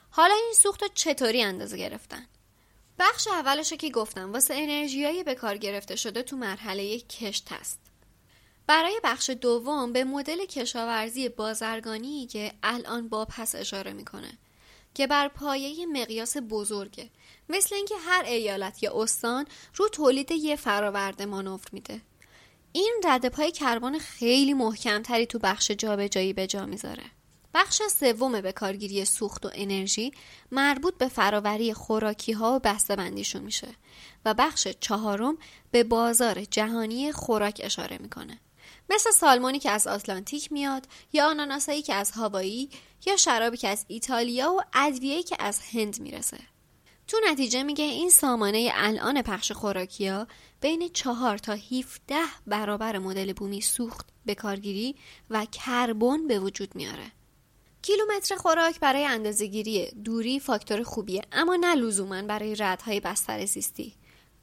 [0.09, 2.25] حالا این سوخت رو چطوری اندازه گرفتن؟
[2.99, 7.79] بخش اولش که گفتم واسه انرژیای به کار گرفته شده تو مرحله کشت هست
[8.67, 14.37] برای بخش دوم به مدل کشاورزی بازرگانی که الان با پس اشاره می‌کنه
[14.93, 17.09] که بر پایه مقیاس بزرگه.
[17.49, 19.45] مثل اینکه هر ایالت یا استان
[19.75, 22.01] رو تولید یه فراورده مانور میده.
[22.75, 27.03] این رده پای کربن خیلی محکمتری تو بخش جابجایی به جا می‌ذاره.
[27.53, 30.11] بخش سوم به کارگیری سوخت و انرژی
[30.51, 33.67] مربوط به فراوری خوراکی ها و بسته بندیشون میشه
[34.25, 35.37] و بخش چهارم
[35.71, 38.39] به بازار جهانی خوراک اشاره می‌کنه.
[38.89, 42.69] مثل سالمونی که از آتلانتیک میاد یا آناناسایی که از هاوایی
[43.05, 46.37] یا شرابی که از ایتالیا و ادویه‌ای که از هند می‌رسه.
[47.07, 50.27] تو نتیجه میگه این سامانه الان پخش خوراکی ها
[50.61, 52.15] بین چهار تا 17
[52.47, 54.95] برابر مدل بومی سوخت به کارگیری
[55.29, 57.11] و کربن به وجود میاره.
[57.81, 63.93] کیلومتر خوراک برای اندازهگیری دوری فاکتور خوبیه اما نه لزوما برای ردهای بستر زیستی.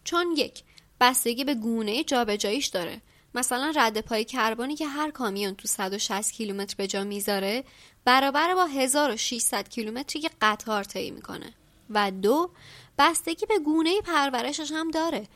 [0.05, 0.63] چون یک
[1.01, 3.03] بستگی به گونه جابجاییش داره.
[3.35, 7.65] مثلا رد پای کربنی که هر کامیون تو 160 کیلومتر به جا می‌ذاره
[8.05, 11.55] برابر با 1600 کیلومتری که قطار طی می‌کنه.
[11.95, 12.51] و دو
[12.99, 15.27] بستگی به گونه پرورشش هم داره.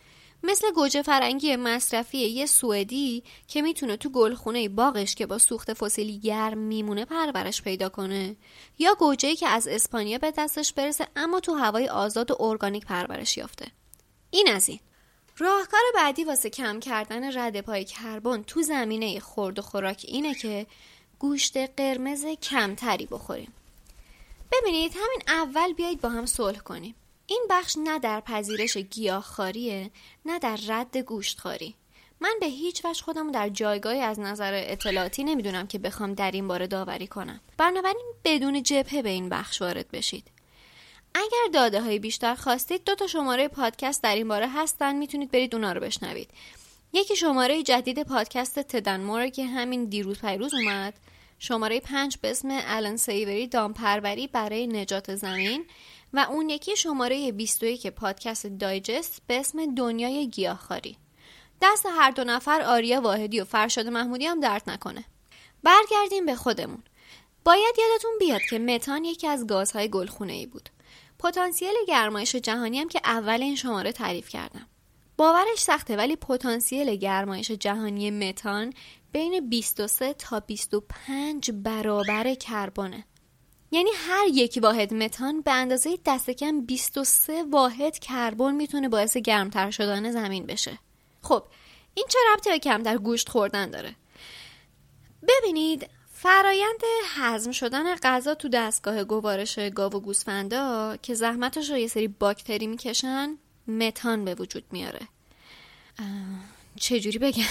[0.43, 6.19] مثل گوجه فرنگی مصرفی یه سوئدی که می‌تونه تو گلخونه باغش که با سوخت فسیلی
[6.19, 8.37] گرم میمونه پرورش پیدا کنه.
[8.79, 13.37] یا گوجه که از اسپانیا به دستش برسه اما تو هوای آزاد و ارگانیک پرورش
[13.37, 13.67] یافته.
[14.31, 14.81] این از این.
[15.39, 20.67] راهکار بعدی واسه کم کردن رد پای کربن تو زمینه خورد و خوراک اینه که
[21.19, 23.53] گوشت قرمز کمتری بخوریم.
[24.53, 26.95] ببینید همین اول بیایید با هم صلح کنیم.
[27.27, 29.91] این بخش نه در پذیرش گیاهخواریه
[30.25, 31.75] نه در رد گوشتخواری.
[32.21, 36.49] من به هیچ وجه خودم در جایگاهی از نظر اطلاعاتی نمی‌دونم که بخوام در این
[36.49, 37.41] باره داوری کنم.
[37.59, 40.29] بنابراین بدون جبهه به این بخش وارد بشید.
[41.15, 45.55] اگر داده های بیشتر خواستید دو تا شماره پادکست در این باره هستن می‌تونید برید
[45.55, 46.31] اونا رو بشنوید.
[46.93, 50.95] یکی شماره جدید پادکست تدن که همین دیروز پیروز اومد.
[51.39, 55.65] شماره پنج به اسم الان سیوری دامپروری برای نجات زمین
[56.13, 60.97] و اون یکی شماره 21 پادکست دایجست به اسم دنیای گیاهخواری.
[61.63, 65.05] دست هر دو نفر آریا واحدی و فرشاد محمودی هم درد نکنه.
[65.63, 66.83] برگردیم به خودمون.
[67.45, 70.71] باید یادتون بیاد که متان یکی از گازهای گلخونه ای بود.
[71.19, 74.67] پتانسیل گرمایش جهانی هم که اول این شماره تعریف کردم.
[75.17, 78.73] باورش سخته ولی پتانسیل گرمایش جهانی متان
[79.17, 83.05] بین 23 تا 25 برابر کربونه
[83.71, 89.71] یعنی هر یک واحد متان به اندازه دست کم 23 واحد کربن می‌تونه باعث گرمتر
[89.71, 90.79] شدن زمین بشه.
[91.23, 91.45] خب
[91.95, 93.97] این چه ربطی به کمتر گوشت خوردن داره؟
[95.29, 96.81] ببینید فرایند
[97.17, 102.67] هضم شدن غذا تو دستگاه گوارش گاو و گوسفندا که زحمتش رو یه سری باکتری
[102.67, 105.09] می‌کشن متان به وجود میاره.
[106.81, 107.43] چجوری بگم؟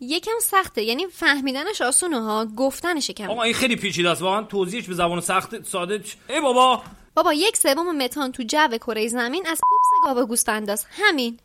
[0.00, 0.82] یکم سخته.
[0.82, 4.22] یعنی فهمیدنش آسونه ها گفتنش کم آقا این خیلی پیچیده است.
[4.22, 6.82] واقعا توضیحش به زبان سخت ساده ای بابا.
[7.14, 11.40] بابا یک سوم متان تو جو کره زمین از پوپس گاو گوسفنداست همین.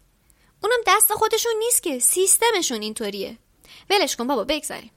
[0.63, 3.37] اونم دست خودشون نیست که سیستمشون اینطوریه.
[3.89, 4.91] ولش کن بابا بگذاریم.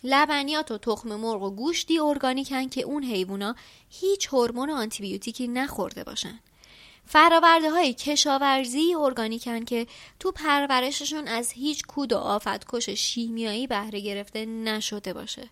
[0.05, 3.55] لبنیات و تخم مرغ و گوشتی ارگانیکن که اون حیوونا
[3.89, 6.41] هیچ هورمون آنتیبیوتیکی نخورده باشن.
[7.07, 9.87] فراورده های کشاورزی ارگانیکن که
[10.21, 15.51] تو پرورششون از هیچ کود و آفتکش شیمیایی بهره گرفته نشده باشه.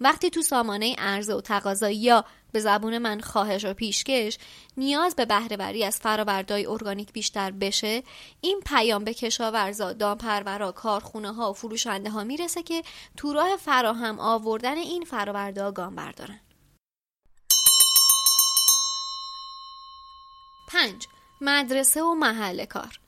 [0.00, 4.38] وقتی تو سامانه عرضه و تقاضا یا به زبون من خواهش و پیشکش
[4.76, 8.02] نیاز به بهرهوری از فرآوردهای ارگانیک بیشتر بشه
[8.40, 12.82] این پیام به کشاورزا دامپرورا کارخونه ها و فروشنده ها می‌رسه که
[13.16, 16.40] تو راه فراهم آوردن این فرآوردهها گام بردارن
[20.68, 21.06] 5.
[21.40, 23.00] مدرسه و محل کار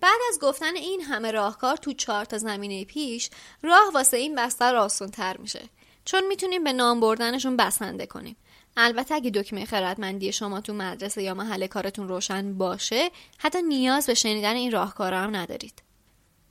[0.00, 3.30] بعد از گفتن این همه راهکار تو چهار تا زمینه پیش
[3.62, 5.68] راه واسه این بستر آسون تر میشه
[6.04, 8.36] چون می‌تونیم به نام بردنشون بسنده کنیم.
[8.76, 14.14] البته اگه دکمه خردمندی شما تو مدرسه یا محل کارتون روشن باشه حتی نیاز به
[14.14, 15.82] شنیدن این راهکارا هم ندارید.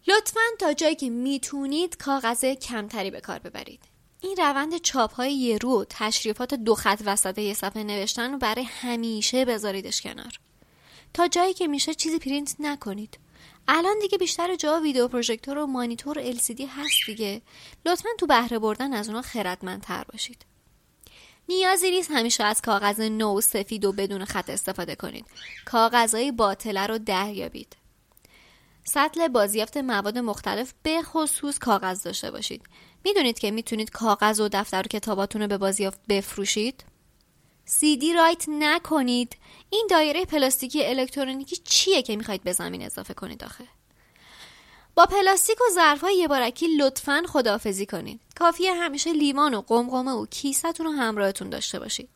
[0.07, 3.79] لطفا تا جایی که می‌تونید کاغذ کمتری به کار ببرید.
[4.21, 8.63] این روند چاپ های یه رو تشریفات دو خط وسط یه صفحه نوشتن رو برای
[8.63, 10.39] همیشه بذاریدش کنار.
[11.13, 13.19] تا جایی که میشه چیزی پرینت نکنید.
[13.71, 17.41] الان دیگه بیشتر جا ویدیو پروژکتور و مانیتور LCD هست دیگه.
[17.85, 20.45] لطفا تو بهره بردن از اونا خردمندتر باشید.
[21.49, 25.25] نیازی نیست همیشه از کاغذ نو سفید و بدون خط استفاده کنید.
[25.65, 27.77] کاغذهای باطله رو دریابید.
[28.83, 32.61] سطل بازیافت مواد مختلف به خصوص کاغذ داشته باشید.
[33.05, 36.83] می‌دونید که می‌تونید کاغذ و دفتر و کتاباتون رو به بازیافت بفروشید؟
[37.81, 39.37] دی رایت نکنید.
[39.69, 43.63] این دایره پلاستیکی الکترونیکی چیه که می‌خواید به زمین اضافه کنید آخه؟
[44.95, 48.21] با پلاستیک و ظرفهای یه بارکی لطفا خداحافظی کنید.
[48.35, 52.09] کافیه همیشه لیوان و قمقمه و کیستون رو همراهتون داشته باشید.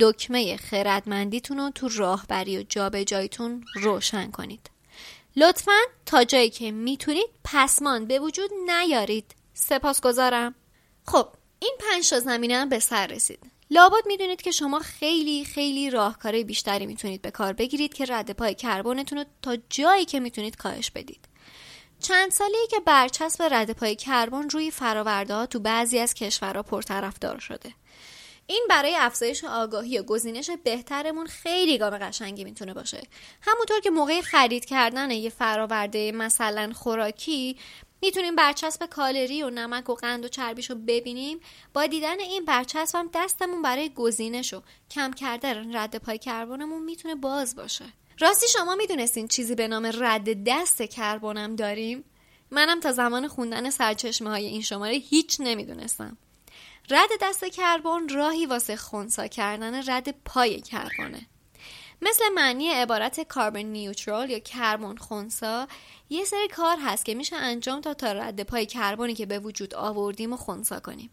[0.00, 4.70] دکمه خردمندیتون رو تو راهبری و جابجاییتون روشن کنید.
[5.36, 9.34] لطفا تا جایی که می‌تونید پسمان به وجود نیارید.
[9.54, 10.54] سپاسگزارم.
[11.06, 13.51] خب این پنج تا زمینه هم به سر رسید.
[13.74, 18.54] لابد می‌دونید که شما خیلی خیلی راهکار بیشتری می‌تونید به کار بگیرید که رد پای
[18.54, 21.28] کربنتون رو تا جایی که می‌تونید کاهش بدید.
[22.00, 27.38] چند سالی که برچسب رد پای کربن روی فراورده ها تو بعضی از کشورها پرطرفدار
[27.38, 27.74] شده.
[28.46, 33.02] این برای افزایش آگاهی و گزینش بهترمون خیلی گام قشنگی می‌تونه باشه.
[33.40, 37.56] همونطور که موقع خرید کردن یه فراورده مثلا خوراکی
[38.02, 41.40] می‌تونیم برچسب کالری و نمک و قند و چربیش رو ببینیم؟
[41.74, 47.14] با دیدن این برچسب هم دستمون برای گزینش و کم کردن رد پای کربنمون می‌تونه
[47.14, 47.84] باز باشه.
[48.18, 52.04] راستی شما می‌دونستین چیزی به نام رد دست کربنم داریم؟
[52.50, 56.16] منم تا زمان خوندن سرچشمه های این شماره هیچ نمی‌دونستم.
[56.90, 61.26] رد دست کربن راهی واسه خونسا کردن رد پای کربونه
[62.02, 65.68] مثل معنی عبارت کاربن نیوترال یا کربن خونسا
[66.10, 69.74] یه سری کار هست که میشه انجام تا تا رد پای کربنی که به وجود
[69.74, 71.10] آوردیم و خونسا کنیم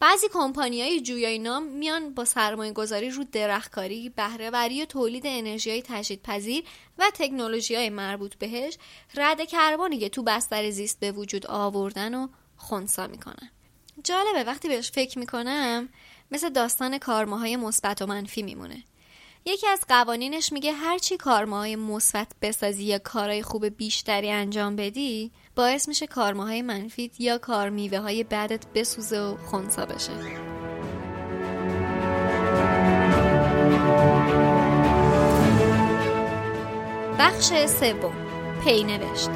[0.00, 5.70] بعضی کمپانی های جویای نام میان با سرمایه گذاری رو درختکاری، بهرهوری و تولید انرژی
[5.70, 5.82] های
[6.24, 6.64] پذیر
[6.98, 8.78] و تکنولوژی های مربوط بهش
[9.14, 13.50] رد کربنی که تو بستر زیست به وجود آوردن و خونسا می‌کنن.
[14.04, 15.88] جالبه وقتی بهش فکر می‌کنم
[16.30, 18.84] مثل داستان کارماهای مثبت و منفی میمونه.
[19.44, 25.32] یکی از قوانینش میگه هر چی کارماهای مثبت بسازی یا کارهای خوب بیشتری انجام بدی
[25.56, 30.12] باعث میشه کارماهای منفی یا کارمیوه های بدت بسوزه و خونسا بشه.
[37.18, 38.14] بخش سوم
[38.64, 39.30] پی نوشت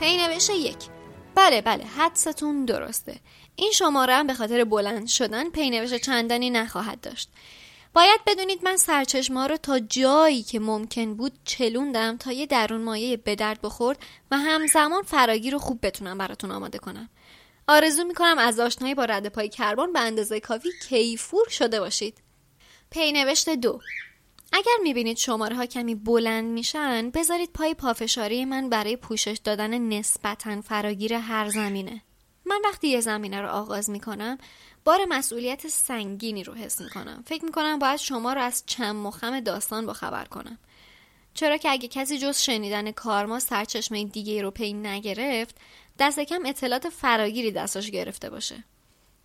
[0.00, 0.97] پی نوشت یک
[1.38, 3.20] بله بله حدستون درسته.
[3.56, 7.28] این شماره هم به خاطر بلند شدن پینوش چندانی نخواهد داشت.
[7.94, 13.16] باید بدونید من سرچشمه رو تا جایی که ممکن بود چلوندم تا یه درون مایه
[13.16, 13.98] به درد بخورد
[14.30, 17.08] و همزمان فراگیر رو خوب بتونم براتون آماده کنم.
[17.68, 22.18] آرزو می‌کنم از آشنایی با رد پای کربن به اندازه کافی کیفور شده باشید.
[22.90, 23.80] پینوشت دو.
[24.52, 30.60] اگر می‌بینید شماره ها کمی بلند میشن بذارید پای پافشاری من برای پوشش دادن نسبتا
[30.60, 32.02] فراگیر هر زمینه.
[32.46, 34.38] من وقتی یه زمینه رو آغاز می‌کنم
[34.84, 37.22] بار مسئولیت سنگینی رو حس می‌کنم.
[37.26, 40.58] فکر می‌کنم باید شما رو از چند مخم داستان با خبر کنم.
[41.34, 45.56] چرا که اگه کسی جز شنیدن کارما سرچشمه دیگه رو پی نگرفت
[45.98, 48.64] دست کم اطلاعات فراگیری دستش گرفته باشه.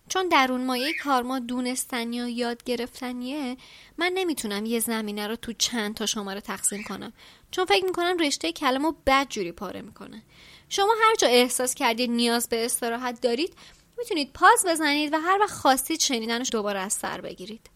[0.08, 3.56] چون درون مایه کارما دونستنی و یاد گرفتنیه
[3.98, 7.12] من نمی‌تونم یه زمینه رو تو چند تا شماره تقسیم کنم.
[7.50, 10.22] چون فکر می‌کنم رشته کلمو بد جوری پاره می‌کنه.
[10.68, 13.54] شما هر جا احساس کردید نیاز به استراحت دارید
[13.98, 17.70] می‌تونید پاز بزنید و هر وقت خواستید شنیدنش دوباره از سر بگیرید.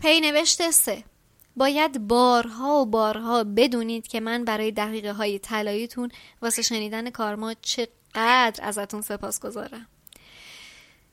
[0.00, 1.04] پی نوشته سه.
[1.56, 6.10] باید بارها و بارها بدونید که من برای دقیقه های طلاییتون
[6.42, 9.86] واسه شنیدن کارما چقدر ازتون سپاس گذارم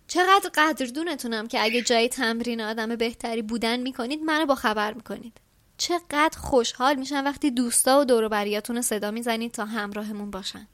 [0.07, 5.37] چقدر قدردونتونم که اگه جای تمرین آدم بهتری بودن می‌کنید منو با خبر می‌کنید.
[5.77, 10.67] چقدر خوشحال میشن وقتی دوستا و دوروبریاتون رو صدا می‌زنید تا همراهمون باشن.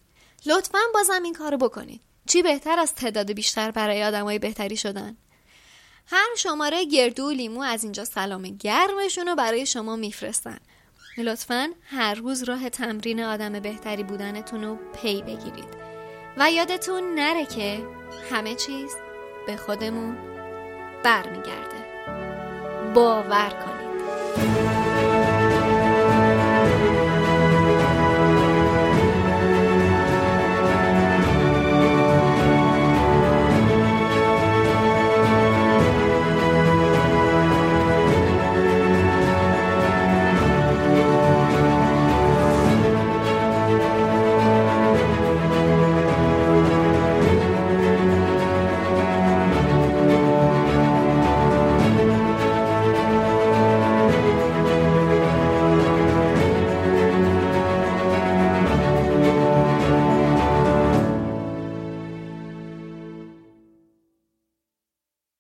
[0.46, 2.02] لطفا بازم این کارو بکنید.
[2.26, 5.18] چی بهتر از تعداد بیشتر برای آدمای بهتری شدن؟
[6.08, 10.58] هر شماره گردو لیمو از اینجا سلام گرمشون رو برای شما میفرستن.
[11.18, 15.84] لطفا هر روز راه تمرین آدم بهتری بودنتون رو پی بگیرید.
[16.38, 17.84] و یادتون نره که
[18.32, 18.92] همه چیز
[19.48, 20.18] به خودمون
[21.04, 21.78] برمیگرده.
[22.94, 24.73] باور کنید.